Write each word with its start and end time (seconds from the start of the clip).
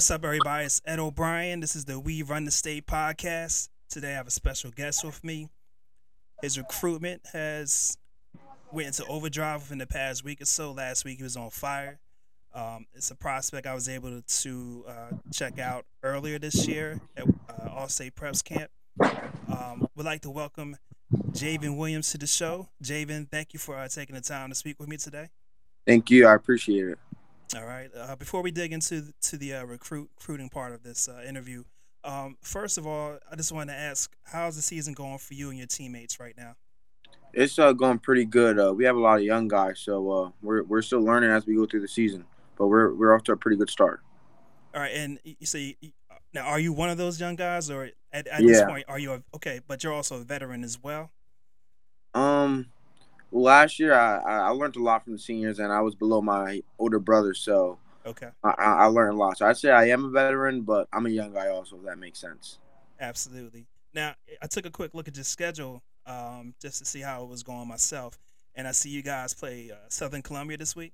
What's 0.00 0.10
up, 0.10 0.24
everybody? 0.24 0.64
It's 0.64 0.80
Ed 0.86 0.98
O'Brien. 0.98 1.60
This 1.60 1.76
is 1.76 1.84
the 1.84 2.00
We 2.00 2.22
Run 2.22 2.46
the 2.46 2.50
State 2.50 2.86
podcast. 2.86 3.68
Today 3.90 4.12
I 4.12 4.14
have 4.14 4.26
a 4.26 4.30
special 4.30 4.70
guest 4.70 5.04
with 5.04 5.22
me. 5.22 5.50
His 6.40 6.56
recruitment 6.56 7.20
has 7.34 7.98
went 8.72 8.86
into 8.86 9.04
overdrive 9.08 9.60
within 9.60 9.76
the 9.76 9.86
past 9.86 10.24
week 10.24 10.40
or 10.40 10.46
so. 10.46 10.72
Last 10.72 11.04
week 11.04 11.18
he 11.18 11.22
was 11.22 11.36
on 11.36 11.50
fire. 11.50 11.98
Um, 12.54 12.86
it's 12.94 13.10
a 13.10 13.14
prospect 13.14 13.66
I 13.66 13.74
was 13.74 13.90
able 13.90 14.22
to 14.26 14.84
uh, 14.88 15.16
check 15.34 15.58
out 15.58 15.84
earlier 16.02 16.38
this 16.38 16.66
year 16.66 16.98
at 17.14 17.24
uh, 17.50 17.68
All-State 17.68 18.14
Preps 18.14 18.42
Camp. 18.42 18.70
Um, 19.52 19.86
would 19.96 20.06
like 20.06 20.22
to 20.22 20.30
welcome 20.30 20.78
Javen 21.32 21.76
Williams 21.76 22.10
to 22.12 22.16
the 22.16 22.26
show. 22.26 22.70
Javen, 22.82 23.28
thank 23.30 23.52
you 23.52 23.58
for 23.58 23.76
uh, 23.76 23.86
taking 23.86 24.14
the 24.14 24.22
time 24.22 24.48
to 24.48 24.54
speak 24.54 24.80
with 24.80 24.88
me 24.88 24.96
today. 24.96 25.28
Thank 25.86 26.10
you. 26.10 26.26
I 26.26 26.34
appreciate 26.34 26.88
it. 26.88 26.98
All 27.56 27.64
right. 27.64 27.90
Uh, 27.94 28.16
before 28.16 28.42
we 28.42 28.50
dig 28.50 28.72
into 28.72 29.12
to 29.22 29.36
the 29.36 29.54
uh, 29.54 29.64
recruit 29.64 30.10
recruiting 30.16 30.48
part 30.48 30.72
of 30.72 30.82
this 30.82 31.08
uh, 31.08 31.22
interview, 31.26 31.64
um, 32.04 32.36
first 32.42 32.78
of 32.78 32.86
all, 32.86 33.18
I 33.30 33.36
just 33.36 33.50
wanted 33.50 33.72
to 33.72 33.78
ask, 33.78 34.14
how's 34.24 34.56
the 34.56 34.62
season 34.62 34.94
going 34.94 35.18
for 35.18 35.34
you 35.34 35.48
and 35.50 35.58
your 35.58 35.66
teammates 35.66 36.20
right 36.20 36.34
now? 36.36 36.54
It's 37.32 37.58
uh, 37.58 37.72
going 37.72 37.98
pretty 37.98 38.24
good. 38.24 38.58
Uh, 38.58 38.72
we 38.72 38.84
have 38.84 38.96
a 38.96 39.00
lot 39.00 39.18
of 39.18 39.24
young 39.24 39.48
guys, 39.48 39.80
so 39.80 40.10
uh, 40.10 40.30
we're 40.42 40.62
we're 40.64 40.82
still 40.82 41.02
learning 41.02 41.30
as 41.30 41.46
we 41.46 41.54
go 41.54 41.66
through 41.66 41.80
the 41.80 41.88
season, 41.88 42.24
but 42.56 42.68
we're 42.68 42.94
we're 42.94 43.14
off 43.14 43.24
to 43.24 43.32
a 43.32 43.36
pretty 43.36 43.56
good 43.56 43.70
start. 43.70 44.00
All 44.74 44.80
right, 44.80 44.92
and 44.94 45.18
you 45.24 45.46
say 45.46 45.76
now, 46.32 46.46
are 46.46 46.60
you 46.60 46.72
one 46.72 46.90
of 46.90 46.98
those 46.98 47.20
young 47.20 47.34
guys, 47.34 47.70
or 47.70 47.90
at, 48.12 48.26
at 48.28 48.42
this 48.42 48.62
point, 48.62 48.84
are 48.88 48.98
you 48.98 49.14
a, 49.14 49.22
okay? 49.34 49.60
But 49.66 49.82
you're 49.82 49.92
also 49.92 50.16
a 50.16 50.24
veteran 50.24 50.62
as 50.62 50.80
well. 50.80 51.10
Um, 52.14 52.66
last 53.32 53.78
year 53.78 53.94
I, 53.94 54.18
I 54.18 54.48
learned 54.50 54.76
a 54.76 54.82
lot 54.82 55.04
from 55.04 55.12
the 55.14 55.18
seniors, 55.18 55.58
and 55.58 55.72
I 55.72 55.80
was 55.80 55.94
below 55.94 56.20
my 56.20 56.62
older 56.78 56.98
brother, 56.98 57.34
so 57.34 57.78
okay, 58.06 58.28
I, 58.42 58.54
I 58.58 58.84
learned 58.86 59.14
a 59.14 59.16
lot. 59.16 59.38
So 59.38 59.46
I'd 59.46 59.56
say 59.56 59.70
I 59.70 59.86
am 59.88 60.04
a 60.04 60.10
veteran, 60.10 60.62
but 60.62 60.88
I'm 60.92 61.06
a 61.06 61.10
young 61.10 61.32
guy 61.32 61.48
also. 61.48 61.76
If 61.76 61.84
that 61.84 61.98
makes 61.98 62.18
sense. 62.18 62.58
Absolutely. 63.00 63.66
Now 63.94 64.14
I 64.42 64.46
took 64.46 64.66
a 64.66 64.70
quick 64.70 64.94
look 64.94 65.08
at 65.08 65.16
your 65.16 65.24
schedule 65.24 65.82
um, 66.06 66.54
just 66.60 66.78
to 66.78 66.84
see 66.84 67.00
how 67.00 67.22
it 67.22 67.28
was 67.28 67.42
going 67.42 67.68
myself, 67.68 68.18
and 68.54 68.66
I 68.68 68.72
see 68.72 68.90
you 68.90 69.02
guys 69.02 69.34
play 69.34 69.70
uh, 69.72 69.76
Southern 69.88 70.22
Columbia 70.22 70.56
this 70.56 70.74
week. 70.76 70.92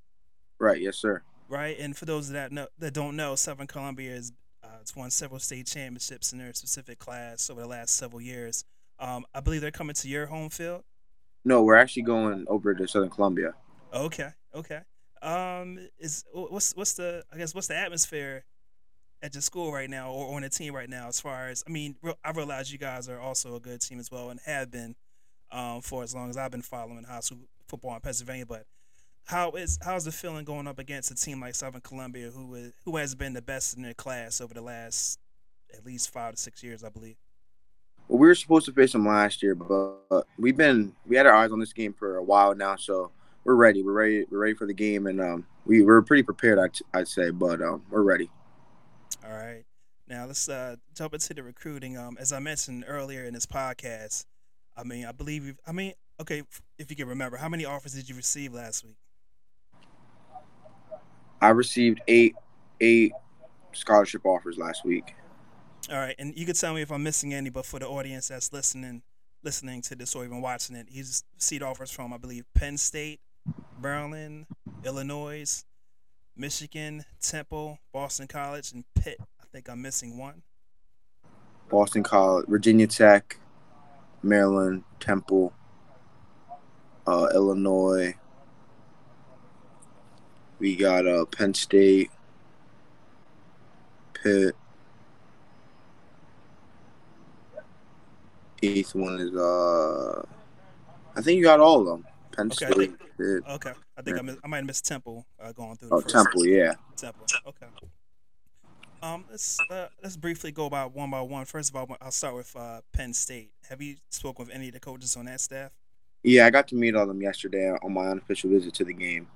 Right. 0.58 0.80
Yes, 0.80 0.96
sir. 0.96 1.22
Right, 1.48 1.78
and 1.78 1.96
for 1.96 2.06
those 2.06 2.30
that 2.30 2.50
know 2.50 2.66
that 2.78 2.92
don't 2.92 3.14
know, 3.14 3.36
Southern 3.36 3.68
Columbia 3.68 4.12
is 4.12 4.32
uh, 4.64 4.78
it's 4.80 4.96
won 4.96 5.10
several 5.10 5.38
state 5.38 5.66
championships 5.66 6.32
in 6.32 6.38
their 6.38 6.52
specific 6.54 6.98
class 6.98 7.48
over 7.50 7.60
the 7.60 7.68
last 7.68 7.96
several 7.96 8.20
years. 8.20 8.64
Um, 8.98 9.24
I 9.32 9.40
believe 9.40 9.60
they're 9.60 9.70
coming 9.70 9.94
to 9.94 10.08
your 10.08 10.26
home 10.26 10.50
field. 10.50 10.82
No, 11.46 11.62
we're 11.62 11.76
actually 11.76 12.02
going 12.02 12.44
over 12.48 12.74
to 12.74 12.88
Southern 12.88 13.08
Columbia. 13.08 13.54
Okay, 13.94 14.30
okay. 14.52 14.80
Um, 15.22 15.78
is 15.96 16.24
what's 16.32 16.74
what's 16.74 16.94
the 16.94 17.22
I 17.32 17.38
guess 17.38 17.54
what's 17.54 17.68
the 17.68 17.76
atmosphere 17.76 18.44
at 19.22 19.32
your 19.32 19.42
school 19.42 19.72
right 19.72 19.88
now 19.88 20.10
or 20.10 20.34
on 20.34 20.42
the 20.42 20.48
team 20.48 20.74
right 20.74 20.90
now? 20.90 21.06
As 21.06 21.20
far 21.20 21.48
as 21.48 21.62
I 21.64 21.70
mean, 21.70 21.94
I 22.24 22.32
realize 22.32 22.72
you 22.72 22.78
guys 22.78 23.08
are 23.08 23.20
also 23.20 23.54
a 23.54 23.60
good 23.60 23.80
team 23.80 24.00
as 24.00 24.10
well 24.10 24.30
and 24.30 24.40
have 24.44 24.72
been 24.72 24.96
um, 25.52 25.82
for 25.82 26.02
as 26.02 26.16
long 26.16 26.30
as 26.30 26.36
I've 26.36 26.50
been 26.50 26.62
following 26.62 27.04
high 27.04 27.20
school 27.20 27.38
football 27.68 27.94
in 27.94 28.00
Pennsylvania. 28.00 28.44
But 28.44 28.64
how 29.26 29.52
is 29.52 29.78
how's 29.80 30.04
the 30.04 30.10
feeling 30.10 30.44
going 30.44 30.66
up 30.66 30.80
against 30.80 31.12
a 31.12 31.14
team 31.14 31.40
like 31.40 31.54
Southern 31.54 31.80
Columbia, 31.80 32.30
who 32.30 32.56
is 32.56 32.72
who 32.84 32.96
has 32.96 33.14
been 33.14 33.34
the 33.34 33.42
best 33.42 33.76
in 33.76 33.84
their 33.84 33.94
class 33.94 34.40
over 34.40 34.52
the 34.52 34.62
last 34.62 35.20
at 35.72 35.86
least 35.86 36.12
five 36.12 36.34
to 36.34 36.40
six 36.40 36.64
years, 36.64 36.82
I 36.82 36.88
believe? 36.88 37.16
Well, 38.08 38.18
we 38.18 38.28
were 38.28 38.34
supposed 38.34 38.66
to 38.66 38.72
face 38.72 38.92
them 38.92 39.06
last 39.06 39.42
year, 39.42 39.54
but 39.54 40.26
we've 40.38 40.56
been 40.56 40.94
we 41.06 41.16
had 41.16 41.26
our 41.26 41.34
eyes 41.34 41.50
on 41.50 41.58
this 41.58 41.72
game 41.72 41.92
for 41.92 42.16
a 42.16 42.22
while 42.22 42.54
now, 42.54 42.76
so 42.76 43.10
we're 43.44 43.56
ready. 43.56 43.82
We're 43.82 43.92
ready. 43.92 44.24
We're 44.30 44.38
ready 44.38 44.54
for 44.54 44.66
the 44.66 44.74
game, 44.74 45.06
and 45.06 45.20
um, 45.20 45.46
we 45.64 45.82
we're 45.82 46.02
pretty 46.02 46.22
prepared. 46.22 46.58
I'd, 46.58 46.76
I'd 46.94 47.08
say, 47.08 47.30
but 47.30 47.60
um, 47.60 47.82
we're 47.90 48.02
ready. 48.02 48.30
All 49.24 49.32
right. 49.32 49.64
Now 50.08 50.26
let's 50.26 50.48
uh, 50.48 50.76
jump 50.94 51.14
into 51.14 51.34
the 51.34 51.42
recruiting. 51.42 51.96
Um, 51.96 52.16
as 52.20 52.32
I 52.32 52.38
mentioned 52.38 52.84
earlier 52.86 53.24
in 53.24 53.34
this 53.34 53.46
podcast, 53.46 54.24
I 54.76 54.84
mean, 54.84 55.04
I 55.04 55.12
believe 55.12 55.44
you 55.44 55.56
I 55.66 55.72
mean, 55.72 55.94
okay, 56.20 56.44
if 56.78 56.90
you 56.90 56.96
can 56.96 57.08
remember, 57.08 57.36
how 57.36 57.48
many 57.48 57.64
offers 57.64 57.92
did 57.92 58.08
you 58.08 58.14
receive 58.14 58.54
last 58.54 58.84
week? 58.84 58.96
I 61.40 61.48
received 61.48 62.00
eight 62.06 62.36
eight 62.80 63.12
scholarship 63.72 64.24
offers 64.24 64.58
last 64.58 64.84
week. 64.84 65.14
All 65.88 65.96
right, 65.96 66.16
and 66.18 66.36
you 66.36 66.44
could 66.46 66.56
tell 66.56 66.74
me 66.74 66.82
if 66.82 66.90
I'm 66.90 67.04
missing 67.04 67.32
any, 67.32 67.48
but 67.48 67.64
for 67.64 67.78
the 67.78 67.86
audience 67.86 68.26
that's 68.26 68.52
listening, 68.52 69.02
listening 69.44 69.82
to 69.82 69.94
this 69.94 70.16
or 70.16 70.24
even 70.24 70.40
watching 70.40 70.74
it, 70.74 70.88
he's 70.90 71.22
seat 71.38 71.62
offers 71.62 71.92
from 71.92 72.12
I 72.12 72.16
believe 72.16 72.44
Penn 72.54 72.76
State, 72.76 73.20
Maryland, 73.80 74.46
Illinois, 74.84 75.64
Michigan, 76.36 77.04
Temple, 77.20 77.78
Boston 77.92 78.26
College, 78.26 78.72
and 78.72 78.84
Pitt. 78.96 79.18
I 79.40 79.44
think 79.52 79.68
I'm 79.68 79.80
missing 79.80 80.18
one. 80.18 80.42
Boston 81.68 82.02
College, 82.02 82.46
Virginia 82.48 82.88
Tech, 82.88 83.38
Maryland, 84.24 84.82
Temple, 84.98 85.52
uh, 87.06 87.28
Illinois. 87.32 88.12
We 90.58 90.74
got 90.74 91.06
uh, 91.06 91.26
Penn 91.26 91.54
State, 91.54 92.10
Pitt, 94.14 94.56
one 98.94 99.20
is 99.20 99.34
uh, 99.34 100.22
I 101.16 101.20
think 101.22 101.38
you 101.38 101.44
got 101.44 101.60
all 101.60 101.80
of 101.80 101.86
them. 101.86 102.06
Penn 102.32 102.46
okay, 102.46 102.66
State. 102.66 102.72
I 102.72 103.16
think, 103.16 103.48
okay, 103.48 103.72
I 103.96 104.02
think 104.02 104.18
I, 104.18 104.22
miss, 104.22 104.36
I 104.44 104.48
might 104.48 104.58
have 104.58 104.66
missed 104.66 104.86
Temple 104.86 105.26
uh, 105.40 105.52
going 105.52 105.76
through. 105.76 105.88
oh, 105.92 106.00
Temple, 106.00 106.42
season. 106.42 106.58
yeah. 106.58 106.74
Temple. 106.96 107.26
Okay. 107.46 107.66
Um, 109.02 109.24
let's 109.30 109.58
uh, 109.70 109.86
let's 110.02 110.16
briefly 110.16 110.52
go 110.52 110.66
about 110.66 110.94
one 110.94 111.10
by 111.10 111.20
one. 111.20 111.44
First 111.44 111.70
of 111.70 111.76
all, 111.76 111.96
I'll 112.00 112.10
start 112.10 112.34
with 112.34 112.54
uh, 112.56 112.80
Penn 112.92 113.14
State. 113.14 113.50
Have 113.68 113.80
you 113.80 113.96
spoken 114.10 114.46
with 114.46 114.54
any 114.54 114.68
of 114.68 114.74
the 114.74 114.80
coaches 114.80 115.16
on 115.16 115.26
that 115.26 115.40
staff? 115.40 115.72
Yeah, 116.22 116.46
I 116.46 116.50
got 116.50 116.66
to 116.68 116.74
meet 116.74 116.94
all 116.94 117.02
of 117.02 117.08
them 117.08 117.22
yesterday 117.22 117.70
on 117.70 117.92
my 117.92 118.08
unofficial 118.08 118.50
visit 118.50 118.74
to 118.74 118.84
the 118.84 118.92
game. 118.92 119.28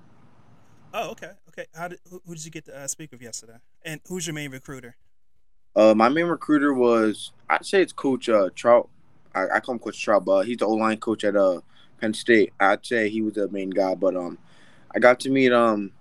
Oh, 0.93 1.11
okay, 1.13 1.31
okay. 1.49 1.67
How 1.75 1.89
did 1.89 2.01
who, 2.11 2.21
who 2.27 2.35
did 2.35 2.45
you 2.45 2.51
get 2.51 2.65
to 2.67 2.77
uh, 2.77 2.87
speak 2.89 3.13
with 3.13 3.23
yesterday? 3.23 3.59
And 3.85 4.01
who's 4.09 4.27
your 4.27 4.35
main 4.35 4.51
recruiter? 4.51 4.97
Uh, 5.77 5.95
my 5.95 6.09
main 6.09 6.27
recruiter 6.27 6.75
was 6.75 7.33
I'd 7.49 7.65
say 7.65 7.81
it's 7.81 7.93
Coach 7.93 8.29
uh, 8.29 8.51
Trout 8.55 8.89
I, 9.35 9.47
I 9.57 9.61
call 9.61 9.75
him 9.75 9.79
Coach 9.79 10.03
Trout, 10.03 10.25
but 10.25 10.47
he's 10.47 10.59
the 10.59 10.67
O 10.67 10.73
line 10.75 10.99
coach 10.99 11.25
at 11.25 11.37
uh 11.37 11.61
Penn 12.01 12.15
State. 12.15 12.53
I'd 12.59 12.85
say 12.85 13.09
he 13.09 13.23
was 13.23 13.35
the 13.35 13.49
main 13.49 13.71
guy, 13.71 13.95
but 13.95 14.17
um, 14.17 14.39
I 14.95 14.99
got 14.99 15.21
to 15.21 15.31
meet 15.31 15.53
um 15.53 15.93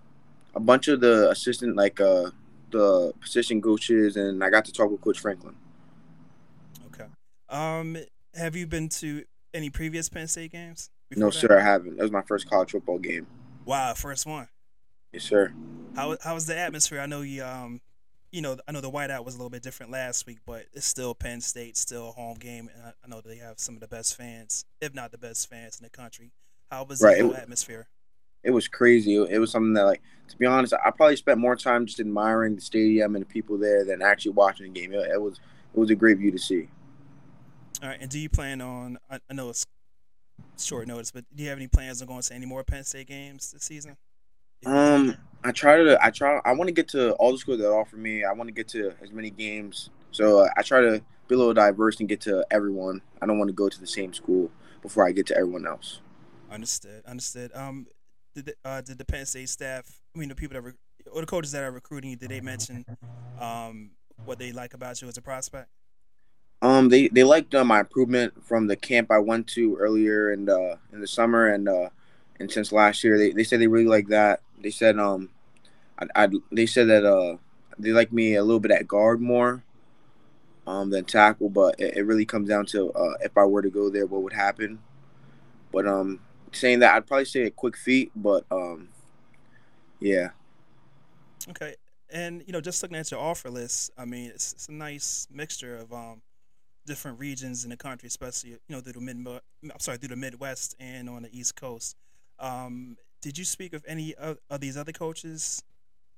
a 0.55 0.59
bunch 0.59 0.87
of 0.87 1.01
the 1.01 1.29
assistant 1.29 1.75
like 1.75 1.99
uh 1.99 2.31
the 2.71 3.13
position 3.21 3.61
coaches, 3.61 4.15
and 4.15 4.43
I 4.43 4.49
got 4.49 4.65
to 4.65 4.71
talk 4.71 4.91
with 4.91 5.01
Coach 5.01 5.19
Franklin. 5.19 5.55
Okay. 6.87 7.05
Um, 7.49 7.97
have 8.35 8.55
you 8.55 8.67
been 8.67 8.89
to 8.89 9.23
any 9.53 9.69
previous 9.69 10.09
Penn 10.09 10.27
State 10.27 10.51
games? 10.51 10.89
No, 11.15 11.27
that? 11.27 11.33
sir, 11.33 11.57
I 11.57 11.61
haven't. 11.61 11.97
That 11.97 12.03
was 12.03 12.11
my 12.11 12.21
first 12.21 12.49
college 12.49 12.71
football 12.71 12.99
game. 12.99 13.25
Wow, 13.65 13.93
first 13.95 14.25
one. 14.25 14.47
Yes, 15.11 15.23
sir. 15.23 15.53
How 15.95 16.17
how 16.23 16.35
was 16.35 16.45
the 16.45 16.57
atmosphere? 16.57 16.99
I 16.99 17.07
know 17.07 17.21
you 17.21 17.43
um 17.43 17.81
you 18.31 18.41
know, 18.41 18.57
I 18.67 18.71
know 18.71 18.81
the 18.81 18.91
whiteout 18.91 19.25
was 19.25 19.35
a 19.35 19.37
little 19.37 19.49
bit 19.49 19.63
different 19.63 19.91
last 19.91 20.27
week, 20.27 20.39
but 20.45 20.65
it's 20.73 20.85
still 20.85 21.15
Penn 21.15 21.41
State, 21.41 21.77
still 21.77 22.09
a 22.09 22.11
home 22.11 22.37
game, 22.37 22.69
and 22.73 22.93
I, 23.03 23.07
know 23.07 23.21
they 23.21 23.37
have 23.37 23.59
some 23.59 23.75
of 23.75 23.81
the 23.81 23.87
best 23.87 24.15
fans, 24.15 24.65
if 24.81 24.93
not 24.93 25.11
the 25.11 25.17
best 25.17 25.49
fans 25.49 25.79
in 25.79 25.83
the 25.83 25.89
country. 25.89 26.31
How 26.69 26.83
was 26.83 27.01
right. 27.01 27.17
the 27.17 27.31
it, 27.31 27.35
atmosphere? 27.35 27.87
It 28.43 28.51
was 28.51 28.67
crazy. 28.67 29.15
It 29.15 29.39
was 29.39 29.51
something 29.51 29.73
that, 29.73 29.83
like, 29.83 30.01
to 30.29 30.37
be 30.37 30.45
honest, 30.45 30.73
I 30.73 30.91
probably 30.91 31.15
spent 31.15 31.39
more 31.39 31.55
time 31.55 31.85
just 31.85 31.99
admiring 31.99 32.55
the 32.55 32.61
stadium 32.61 33.15
and 33.15 33.23
the 33.23 33.27
people 33.27 33.57
there 33.57 33.83
than 33.83 34.01
actually 34.01 34.31
watching 34.31 34.71
the 34.71 34.79
game. 34.79 34.93
It, 34.93 35.09
it 35.11 35.21
was 35.21 35.39
it 35.73 35.79
was 35.79 35.89
a 35.89 35.95
great 35.95 36.17
view 36.17 36.31
to 36.31 36.39
see. 36.39 36.69
All 37.81 37.89
right, 37.89 37.97
and 37.99 38.09
do 38.09 38.19
you 38.19 38.29
plan 38.29 38.61
on? 38.61 38.97
I, 39.09 39.19
I 39.29 39.33
know 39.33 39.49
it's 39.49 39.65
short 40.57 40.87
notice, 40.87 41.11
but 41.11 41.25
do 41.35 41.43
you 41.43 41.49
have 41.49 41.57
any 41.57 41.67
plans 41.67 42.01
on 42.01 42.07
going 42.07 42.21
to 42.21 42.33
any 42.33 42.45
more 42.45 42.63
Penn 42.63 42.83
State 42.83 43.07
games 43.07 43.51
this 43.51 43.63
season? 43.63 43.97
Um, 44.65 45.15
I 45.43 45.51
try 45.51 45.77
to. 45.77 45.97
I 46.03 46.09
try. 46.09 46.39
I 46.43 46.51
want 46.53 46.67
to 46.67 46.73
get 46.73 46.87
to 46.89 47.13
all 47.13 47.31
the 47.31 47.37
schools 47.37 47.59
that 47.59 47.69
offer 47.69 47.95
me. 47.95 48.23
I 48.23 48.33
want 48.33 48.49
to 48.49 48.53
get 48.53 48.67
to 48.69 48.93
as 49.01 49.11
many 49.11 49.29
games. 49.29 49.89
So 50.11 50.39
uh, 50.39 50.49
I 50.57 50.63
try 50.63 50.81
to 50.81 51.01
be 51.27 51.35
a 51.35 51.37
little 51.37 51.53
diverse 51.53 51.99
and 51.99 52.09
get 52.09 52.21
to 52.21 52.45
everyone. 52.51 53.01
I 53.21 53.25
don't 53.25 53.37
want 53.37 53.49
to 53.49 53.53
go 53.53 53.69
to 53.69 53.79
the 53.79 53.87
same 53.87 54.13
school 54.13 54.51
before 54.81 55.07
I 55.07 55.11
get 55.11 55.27
to 55.27 55.37
everyone 55.37 55.65
else. 55.65 56.01
Understood. 56.51 57.03
Understood. 57.05 57.51
Um, 57.53 57.87
did 58.35 58.47
the, 58.47 58.55
uh, 58.65 58.81
did 58.81 58.97
the 58.97 59.05
Penn 59.05 59.25
State 59.25 59.49
staff? 59.49 60.01
I 60.13 60.19
mean, 60.19 60.29
the 60.29 60.35
people 60.35 60.55
that 60.55 60.61
re- 60.61 60.73
or 61.11 61.21
the 61.21 61.27
coaches 61.27 61.53
that 61.53 61.63
are 61.63 61.71
recruiting 61.71 62.11
you, 62.11 62.15
did 62.17 62.29
they 62.29 62.41
mention 62.41 62.85
um 63.39 63.91
what 64.25 64.37
they 64.37 64.51
like 64.51 64.73
about 64.73 65.01
you 65.01 65.07
as 65.07 65.17
a 65.17 65.21
prospect? 65.21 65.69
Um, 66.61 66.89
they 66.89 67.07
they 67.07 67.23
liked 67.23 67.55
uh, 67.55 67.63
my 67.63 67.79
improvement 67.79 68.45
from 68.45 68.67
the 68.67 68.75
camp 68.75 69.09
I 69.09 69.19
went 69.19 69.47
to 69.49 69.77
earlier 69.77 70.33
in 70.33 70.43
the 70.43 70.77
in 70.91 70.99
the 70.99 71.07
summer 71.07 71.47
and 71.47 71.69
uh 71.69 71.89
and 72.41 72.51
since 72.51 72.73
last 72.73 73.05
year. 73.05 73.17
They 73.17 73.31
they 73.31 73.45
said 73.45 73.61
they 73.61 73.67
really 73.67 73.87
like 73.87 74.09
that 74.09 74.41
they 74.61 74.71
said 74.71 74.99
um, 74.99 75.29
I, 75.99 76.23
I 76.25 76.29
they 76.51 76.65
said 76.65 76.87
that 76.89 77.05
uh 77.05 77.37
they 77.77 77.91
like 77.91 78.11
me 78.11 78.35
a 78.35 78.43
little 78.43 78.59
bit 78.59 78.71
at 78.71 78.87
guard 78.87 79.21
more 79.21 79.63
um 80.67 80.89
than 80.89 81.05
tackle, 81.05 81.49
but 81.49 81.79
it, 81.79 81.97
it 81.97 82.03
really 82.03 82.25
comes 82.25 82.49
down 82.49 82.65
to 82.67 82.91
uh 82.93 83.13
if 83.21 83.37
I 83.37 83.45
were 83.45 83.61
to 83.61 83.69
go 83.69 83.89
there, 83.89 84.05
what 84.05 84.23
would 84.23 84.33
happen. 84.33 84.79
But 85.71 85.87
um, 85.87 86.19
saying 86.51 86.79
that 86.79 86.95
I'd 86.95 87.07
probably 87.07 87.25
say 87.25 87.43
a 87.43 87.51
quick 87.51 87.77
feet, 87.77 88.11
but 88.15 88.45
um, 88.51 88.89
yeah. 89.99 90.29
Okay. 91.49 91.75
and 92.11 92.43
you 92.45 92.53
know, 92.53 92.61
just 92.61 92.81
looking 92.81 92.97
at 92.97 93.11
your 93.11 93.19
offer 93.19 93.49
list, 93.49 93.91
I 93.97 94.05
mean, 94.05 94.31
it's, 94.31 94.53
it's 94.53 94.67
a 94.67 94.73
nice 94.73 95.27
mixture 95.31 95.77
of 95.77 95.93
um, 95.93 96.21
different 96.85 97.19
regions 97.19 97.63
in 97.63 97.69
the 97.69 97.77
country, 97.77 98.07
especially 98.07 98.51
you 98.51 98.59
know 98.69 98.81
through 98.81 98.93
the 98.93 99.01
mid, 99.01 99.17
I'm 99.63 99.79
sorry, 99.79 99.97
through 99.97 100.09
the 100.09 100.15
Midwest 100.15 100.75
and 100.79 101.09
on 101.09 101.23
the 101.23 101.37
East 101.37 101.55
Coast. 101.55 101.95
Um, 102.39 102.97
did 103.21 103.37
you 103.37 103.45
speak 103.45 103.73
of 103.73 103.83
any 103.87 104.15
of, 104.15 104.37
of 104.49 104.61
these 104.61 104.77
other 104.77 104.93
coaches 104.93 105.63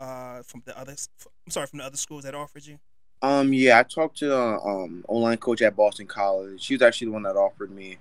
uh, 0.02 0.42
from 0.44 0.64
the 0.66 0.78
others? 0.78 1.08
I'm 1.46 1.52
sorry, 1.52 1.68
from 1.68 1.80
the 1.80 1.86
other 1.86 1.98
schools 1.98 2.24
that 2.24 2.36
offered 2.36 2.66
you. 2.66 2.80
Um, 3.22 3.54
yeah, 3.54 3.80
I 3.80 3.84
talked 3.84 4.18
to 4.18 4.28
the 4.28 4.60
um 4.60 5.06
O-line 5.08 5.38
coach 5.38 5.62
at 5.62 5.76
Boston 5.76 6.08
College. 6.08 6.62
She 6.62 6.74
was 6.74 6.82
actually 6.82 7.08
the 7.08 7.14
one 7.14 7.24
that 7.24 7.36
offered 7.36 7.72
me. 7.72 7.98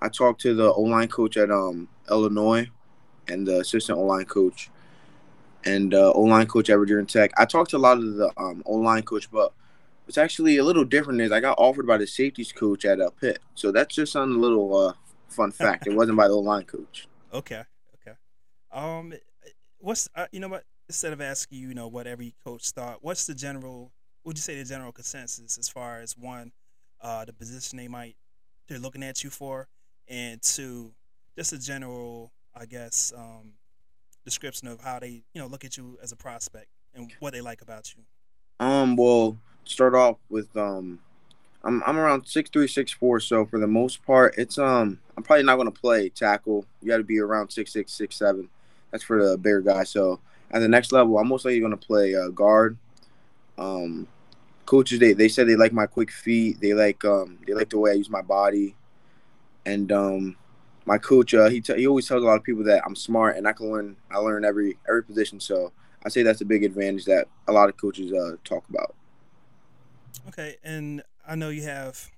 I 0.00 0.08
talked 0.08 0.40
to 0.42 0.54
the 0.54 0.72
O-line 0.72 1.08
coach 1.08 1.36
at 1.36 1.50
um 1.50 1.88
Illinois, 2.10 2.68
and 3.28 3.46
the 3.46 3.60
assistant 3.60 3.98
O-line 3.98 4.24
coach, 4.24 4.70
and 5.64 5.92
uh, 5.92 6.12
O-line 6.14 6.46
coach 6.46 6.70
at 6.70 6.78
Virginia 6.78 7.04
Tech. 7.04 7.30
I 7.36 7.44
talked 7.44 7.70
to 7.72 7.76
a 7.76 7.78
lot 7.78 7.98
of 7.98 8.14
the 8.14 8.32
um 8.38 8.62
O-line 8.64 9.02
coach, 9.02 9.30
but 9.30 9.52
it's 10.06 10.16
actually 10.16 10.56
a 10.56 10.64
little 10.64 10.84
different. 10.84 11.20
Is 11.20 11.30
I 11.30 11.40
got 11.40 11.58
offered 11.58 11.86
by 11.86 11.98
the 11.98 12.06
safeties 12.06 12.50
coach 12.50 12.86
at 12.86 13.00
uh, 13.02 13.10
Pitt, 13.20 13.40
so 13.54 13.70
that's 13.70 13.94
just 13.94 14.16
on 14.16 14.30
a 14.32 14.38
little 14.38 14.74
uh 14.74 14.92
fun 15.28 15.52
fact. 15.52 15.86
it 15.86 15.94
wasn't 15.94 16.16
by 16.16 16.26
the 16.26 16.34
O-line 16.34 16.64
coach. 16.64 17.06
Okay, 17.30 17.62
okay. 18.00 18.16
Um, 18.72 19.12
what's 19.80 20.08
uh, 20.14 20.24
you 20.32 20.40
know 20.40 20.48
what? 20.48 20.64
Instead 20.88 21.12
of 21.12 21.20
asking 21.20 21.58
you, 21.58 21.68
you 21.68 21.74
know, 21.74 21.88
what 21.88 22.06
every 22.06 22.34
coach 22.44 22.70
thought, 22.70 22.98
what's 23.02 23.26
the 23.26 23.34
general 23.34 23.92
would 24.24 24.36
you 24.36 24.42
say 24.42 24.58
the 24.58 24.64
general 24.64 24.92
consensus 24.92 25.56
as 25.56 25.68
far 25.68 26.00
as 26.00 26.16
one, 26.16 26.52
uh, 27.00 27.24
the 27.24 27.32
position 27.32 27.78
they 27.78 27.88
might 27.88 28.16
they're 28.68 28.78
looking 28.78 29.02
at 29.02 29.24
you 29.24 29.30
for, 29.30 29.66
and 30.06 30.42
two, 30.42 30.92
just 31.36 31.52
a 31.54 31.58
general, 31.58 32.30
I 32.54 32.66
guess, 32.66 33.12
um, 33.16 33.52
description 34.24 34.68
of 34.68 34.80
how 34.80 34.98
they 34.98 35.22
you 35.32 35.40
know 35.40 35.46
look 35.46 35.64
at 35.64 35.76
you 35.76 35.98
as 36.02 36.12
a 36.12 36.16
prospect 36.16 36.66
and 36.94 37.10
what 37.20 37.32
they 37.32 37.40
like 37.40 37.62
about 37.62 37.94
you. 37.96 38.02
Um, 38.60 38.96
well, 38.96 39.38
start 39.64 39.94
off 39.94 40.16
with 40.28 40.54
um, 40.56 40.98
I'm 41.64 41.82
I'm 41.86 41.98
around 41.98 42.26
six 42.26 42.50
three 42.50 42.68
six 42.68 42.92
four, 42.92 43.20
so 43.20 43.46
for 43.46 43.58
the 43.58 43.66
most 43.66 44.04
part, 44.04 44.34
it's 44.36 44.58
um, 44.58 44.98
I'm 45.16 45.22
probably 45.22 45.44
not 45.44 45.56
gonna 45.56 45.70
play 45.70 46.10
tackle. 46.10 46.66
You 46.82 46.88
got 46.88 46.98
to 46.98 47.04
be 47.04 47.18
around 47.18 47.50
six 47.50 47.72
six 47.72 47.92
six 47.92 48.16
seven. 48.16 48.48
That's 48.90 49.04
for 49.04 49.22
the 49.22 49.38
bigger 49.38 49.62
guy. 49.62 49.84
So 49.84 50.20
at 50.50 50.60
the 50.60 50.68
next 50.68 50.92
level, 50.92 51.18
I'm 51.18 51.28
most 51.28 51.44
likely 51.44 51.60
gonna 51.60 51.76
play 51.76 52.14
uh, 52.14 52.28
guard. 52.28 52.78
Um, 53.56 54.06
coaches 54.66 55.00
they, 55.00 55.14
they 55.14 55.28
said 55.28 55.48
they 55.48 55.56
like 55.56 55.72
my 55.72 55.86
quick 55.86 56.10
feet. 56.10 56.60
They 56.60 56.74
like 56.74 57.04
um 57.04 57.38
they 57.46 57.54
like 57.54 57.70
the 57.70 57.78
way 57.78 57.92
I 57.92 57.94
use 57.94 58.10
my 58.10 58.22
body, 58.22 58.76
and 59.66 59.90
um 59.92 60.36
my 60.84 60.98
coach 60.98 61.34
uh, 61.34 61.48
he 61.50 61.60
t- 61.60 61.76
he 61.76 61.86
always 61.86 62.08
tells 62.08 62.22
a 62.22 62.26
lot 62.26 62.36
of 62.36 62.44
people 62.44 62.64
that 62.64 62.82
I'm 62.84 62.96
smart 62.96 63.36
and 63.36 63.46
I 63.46 63.52
can 63.52 63.70
learn 63.70 63.96
I 64.10 64.18
learn 64.18 64.44
every 64.44 64.78
every 64.88 65.02
position. 65.04 65.40
So 65.40 65.72
I 66.04 66.08
say 66.08 66.22
that's 66.22 66.40
a 66.40 66.46
big 66.46 66.64
advantage 66.64 67.04
that 67.06 67.28
a 67.46 67.52
lot 67.52 67.68
of 67.68 67.76
coaches 67.76 68.12
uh, 68.12 68.36
talk 68.44 68.68
about. 68.68 68.94
Okay, 70.28 70.56
and 70.64 71.02
I 71.26 71.34
know 71.34 71.50
you 71.50 71.62
have 71.62 72.10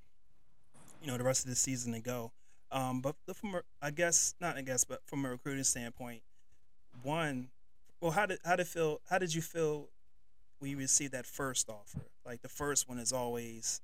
you 1.01 1.09
know 1.09 1.17
the 1.17 1.25
rest 1.25 1.45
of 1.45 1.51
the 1.51 1.57
season 1.57 1.93
to 1.93 2.01
go. 2.01 2.33
Um, 2.73 3.01
but 3.01 3.17
from 3.35 3.61
I 3.83 3.91
guess 3.91 4.35
not 4.41 4.57
I 4.57 4.63
guess, 4.63 4.85
but 4.85 5.01
from 5.07 5.25
a 5.25 5.31
recruiting 5.31 5.65
standpoint, 5.65 6.23
one, 7.03 7.49
well, 8.01 8.11
how 8.11 8.27
did 8.27 8.39
how 8.45 8.57
did 8.57 8.67
feel? 8.67 9.01
How 9.09 9.19
did 9.19 9.35
you 9.35 9.43
feel 9.43 9.89
when 10.61 10.71
you 10.71 10.77
receive 10.77 11.11
that 11.11 11.27
first 11.27 11.69
offer. 11.69 12.07
Like 12.25 12.43
the 12.43 12.49
first 12.49 12.89
one 12.89 12.99
is 12.99 13.13
always 13.13 13.81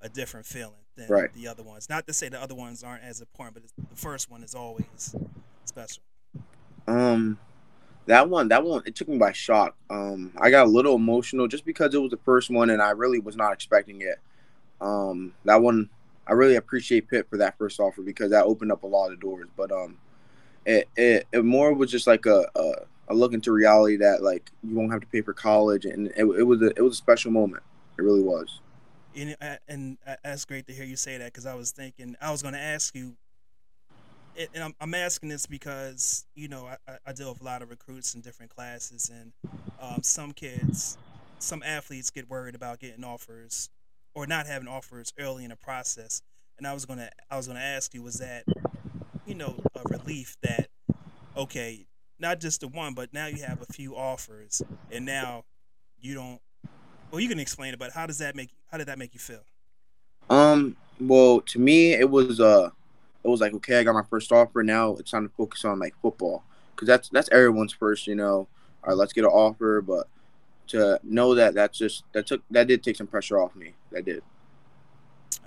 a 0.00 0.08
different 0.08 0.46
feeling 0.46 0.84
than 0.96 1.08
right. 1.08 1.32
the 1.32 1.46
other 1.46 1.62
ones. 1.62 1.88
Not 1.88 2.06
to 2.08 2.12
say 2.12 2.28
the 2.28 2.42
other 2.42 2.54
ones 2.54 2.82
aren't 2.82 3.04
as 3.04 3.20
important, 3.20 3.54
but 3.54 3.88
the 3.90 3.96
first 3.96 4.30
one 4.30 4.42
is 4.42 4.54
always 4.54 5.14
special. 5.64 6.02
Um, 6.88 7.38
that 8.06 8.28
one, 8.28 8.48
that 8.48 8.64
one, 8.64 8.82
it 8.86 8.94
took 8.94 9.08
me 9.08 9.18
by 9.18 9.32
shock. 9.32 9.76
Um, 9.88 10.32
I 10.38 10.50
got 10.50 10.66
a 10.66 10.70
little 10.70 10.96
emotional 10.96 11.46
just 11.46 11.64
because 11.64 11.94
it 11.94 11.98
was 11.98 12.10
the 12.10 12.18
first 12.18 12.50
one, 12.50 12.70
and 12.70 12.82
I 12.82 12.90
really 12.90 13.18
was 13.18 13.36
not 13.36 13.52
expecting 13.52 14.00
it. 14.00 14.18
Um, 14.80 15.32
that 15.44 15.62
one, 15.62 15.88
I 16.26 16.32
really 16.32 16.56
appreciate 16.56 17.08
Pitt 17.08 17.28
for 17.30 17.38
that 17.38 17.56
first 17.56 17.80
offer 17.80 18.02
because 18.02 18.30
that 18.30 18.44
opened 18.44 18.72
up 18.72 18.82
a 18.82 18.86
lot 18.86 19.12
of 19.12 19.20
doors. 19.20 19.48
But 19.56 19.72
um, 19.72 19.98
it 20.66 20.88
it, 20.96 21.26
it 21.32 21.44
more 21.44 21.72
was 21.72 21.90
just 21.90 22.06
like 22.06 22.26
a, 22.26 22.46
a 22.54 22.72
a 23.08 23.14
look 23.14 23.32
into 23.32 23.52
reality 23.52 23.96
that 23.96 24.22
like 24.22 24.50
you 24.62 24.74
won't 24.74 24.92
have 24.92 25.00
to 25.00 25.06
pay 25.06 25.20
for 25.20 25.32
college, 25.32 25.84
and 25.84 26.08
it, 26.08 26.24
it 26.24 26.44
was 26.44 26.62
a 26.62 26.70
it 26.76 26.80
was 26.80 26.94
a 26.94 26.96
special 26.96 27.30
moment. 27.30 27.62
It 27.98 28.02
really 28.02 28.22
was. 28.22 28.60
And, 29.16 29.36
uh, 29.40 29.56
and 29.68 29.98
uh, 30.04 30.16
that's 30.24 30.44
great 30.44 30.66
to 30.66 30.72
hear 30.72 30.84
you 30.84 30.96
say 30.96 31.18
that 31.18 31.26
because 31.26 31.46
I 31.46 31.54
was 31.54 31.70
thinking 31.70 32.16
I 32.20 32.32
was 32.32 32.42
going 32.42 32.54
to 32.54 32.60
ask 32.60 32.96
you, 32.96 33.14
and 34.36 34.64
I'm, 34.64 34.74
I'm 34.80 34.94
asking 34.94 35.28
this 35.28 35.46
because 35.46 36.26
you 36.34 36.48
know 36.48 36.66
I, 36.66 36.96
I 37.06 37.12
deal 37.12 37.30
with 37.32 37.40
a 37.40 37.44
lot 37.44 37.62
of 37.62 37.70
recruits 37.70 38.14
in 38.14 38.20
different 38.20 38.54
classes, 38.54 39.10
and 39.12 39.32
um, 39.80 40.02
some 40.02 40.32
kids, 40.32 40.98
some 41.38 41.62
athletes 41.62 42.10
get 42.10 42.28
worried 42.28 42.54
about 42.54 42.80
getting 42.80 43.04
offers 43.04 43.68
or 44.14 44.26
not 44.26 44.46
having 44.46 44.68
offers 44.68 45.12
early 45.18 45.44
in 45.44 45.50
the 45.50 45.56
process. 45.56 46.22
And 46.56 46.66
I 46.66 46.72
was 46.72 46.86
gonna 46.86 47.10
I 47.30 47.36
was 47.36 47.46
gonna 47.46 47.60
ask 47.60 47.94
you, 47.94 48.02
was 48.02 48.16
that 48.16 48.44
you 49.26 49.34
know 49.34 49.60
a 49.74 49.88
relief 49.88 50.36
that 50.42 50.68
okay 51.36 51.86
not 52.24 52.40
just 52.40 52.62
the 52.62 52.68
one, 52.68 52.94
but 52.94 53.12
now 53.12 53.26
you 53.26 53.44
have 53.44 53.60
a 53.60 53.70
few 53.72 53.94
offers, 53.94 54.62
and 54.90 55.04
now 55.04 55.44
you 56.00 56.14
don't. 56.14 56.40
Well, 57.10 57.20
you 57.20 57.28
can 57.28 57.38
explain 57.38 57.74
it, 57.74 57.78
but 57.78 57.92
how 57.92 58.06
does 58.06 58.18
that 58.18 58.34
make? 58.34 58.48
How 58.72 58.78
did 58.78 58.88
that 58.88 58.98
make 58.98 59.12
you 59.12 59.20
feel? 59.20 59.44
Um. 60.30 60.76
Well, 60.98 61.42
to 61.42 61.58
me, 61.58 61.92
it 61.92 62.08
was 62.08 62.40
uh, 62.40 62.70
it 63.22 63.28
was 63.28 63.40
like 63.40 63.52
okay, 63.54 63.78
I 63.78 63.84
got 63.84 63.94
my 63.94 64.04
first 64.08 64.32
offer. 64.32 64.62
Now 64.62 64.94
it's 64.94 65.10
time 65.10 65.28
to 65.28 65.34
focus 65.34 65.64
on 65.66 65.78
like 65.78 65.94
football, 66.00 66.42
because 66.74 66.88
that's 66.88 67.10
that's 67.10 67.28
everyone's 67.30 67.74
first. 67.74 68.06
You 68.06 68.14
know, 68.14 68.48
all 68.82 68.88
right, 68.88 68.96
let's 68.96 69.12
get 69.12 69.24
an 69.24 69.30
offer, 69.30 69.82
but 69.82 70.08
to 70.68 70.98
know 71.04 71.34
that 71.34 71.52
that's 71.52 71.76
just 71.76 72.04
that 72.12 72.26
took 72.26 72.40
that 72.50 72.66
did 72.66 72.82
take 72.82 72.96
some 72.96 73.06
pressure 73.06 73.38
off 73.38 73.54
me. 73.54 73.74
That 73.92 74.06
did. 74.06 74.22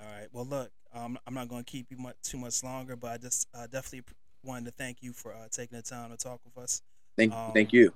All 0.00 0.06
right. 0.16 0.28
Well, 0.32 0.46
look, 0.46 0.70
um, 0.94 1.18
I'm 1.26 1.34
not 1.34 1.48
going 1.48 1.64
to 1.64 1.70
keep 1.70 1.90
you 1.90 1.96
much 1.96 2.16
too 2.22 2.38
much 2.38 2.62
longer, 2.62 2.94
but 2.94 3.10
I 3.10 3.18
just 3.18 3.48
uh, 3.52 3.66
definitely 3.66 4.02
wanted 4.42 4.66
to 4.66 4.70
thank 4.72 5.02
you 5.02 5.12
for 5.12 5.32
uh, 5.32 5.48
taking 5.50 5.76
the 5.76 5.82
time 5.82 6.10
to 6.10 6.16
talk 6.16 6.40
with 6.44 6.62
us. 6.62 6.82
Thank, 7.16 7.32
um, 7.32 7.52
thank 7.52 7.72
you. 7.72 7.92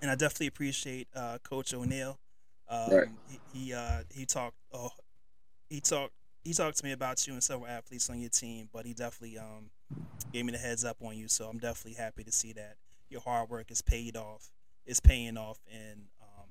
And 0.00 0.10
I 0.10 0.14
definitely 0.14 0.48
appreciate 0.48 1.08
uh, 1.14 1.38
Coach 1.42 1.74
O'Neill. 1.74 2.18
Um, 2.68 2.90
right. 2.90 3.08
He 3.28 3.66
he, 3.66 3.74
uh, 3.74 4.02
he 4.10 4.24
talked. 4.24 4.56
Oh, 4.72 4.90
he 5.68 5.80
talked. 5.80 6.12
He 6.42 6.52
talked 6.52 6.78
to 6.78 6.84
me 6.84 6.92
about 6.92 7.24
you 7.26 7.34
and 7.34 7.42
several 7.42 7.68
athletes 7.68 8.10
on 8.10 8.18
your 8.18 8.30
team, 8.30 8.68
but 8.72 8.84
he 8.84 8.94
definitely 8.94 9.38
um, 9.38 9.70
gave 10.32 10.44
me 10.44 10.52
the 10.52 10.58
heads 10.58 10.84
up 10.84 10.96
on 11.00 11.16
you. 11.16 11.28
So 11.28 11.48
I'm 11.48 11.58
definitely 11.58 12.02
happy 12.02 12.24
to 12.24 12.32
see 12.32 12.52
that 12.54 12.76
your 13.08 13.20
hard 13.20 13.48
work 13.48 13.70
is 13.70 13.82
paid 13.82 14.16
off. 14.16 14.50
Is 14.84 14.98
paying 14.98 15.36
off, 15.36 15.60
and 15.72 16.06
um, 16.20 16.48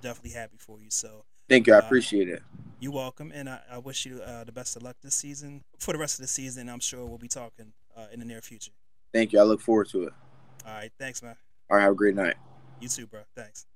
definitely 0.00 0.30
happy 0.30 0.56
for 0.56 0.80
you. 0.80 0.88
So 0.88 1.24
thank 1.50 1.66
you. 1.66 1.74
I 1.74 1.78
uh, 1.78 1.80
appreciate 1.80 2.28
it. 2.28 2.42
You're 2.80 2.92
welcome, 2.92 3.30
and 3.34 3.48
I, 3.48 3.60
I 3.70 3.78
wish 3.78 4.06
you 4.06 4.22
uh, 4.22 4.44
the 4.44 4.52
best 4.52 4.76
of 4.76 4.82
luck 4.82 4.96
this 5.02 5.16
season. 5.16 5.64
For 5.78 5.92
the 5.92 5.98
rest 5.98 6.18
of 6.18 6.22
the 6.22 6.28
season, 6.28 6.70
I'm 6.70 6.80
sure 6.80 7.04
we'll 7.04 7.18
be 7.18 7.28
talking 7.28 7.72
uh, 7.98 8.06
in 8.12 8.20
the 8.20 8.24
near 8.24 8.40
future. 8.40 8.72
Thank 9.12 9.32
you. 9.32 9.40
I 9.40 9.42
look 9.42 9.60
forward 9.60 9.88
to 9.90 10.04
it. 10.04 10.12
All 10.66 10.74
right. 10.74 10.92
Thanks, 10.98 11.22
man. 11.22 11.36
All 11.70 11.76
right. 11.76 11.82
Have 11.82 11.92
a 11.92 11.96
great 11.96 12.14
night. 12.14 12.36
You 12.80 12.88
too, 12.88 13.06
bro. 13.06 13.20
Thanks. 13.34 13.66